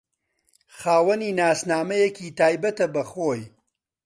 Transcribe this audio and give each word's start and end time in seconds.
خاوەنی 0.77 1.31
ناسنامەیەکی 1.39 2.35
تایبەتە 2.39 2.85
بە 2.93 3.03
خۆی 3.11 3.43